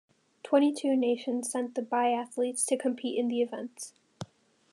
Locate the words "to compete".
2.65-3.19